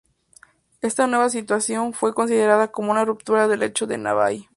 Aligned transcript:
Esta 0.81 1.05
nueva 1.05 1.29
situación 1.29 1.93
fue 1.93 2.15
considerada 2.15 2.71
como 2.71 2.89
una 2.89 3.05
ruptura 3.05 3.47
de 3.47 3.63
hecho 3.63 3.85
de 3.85 3.99
NaBai. 3.99 4.49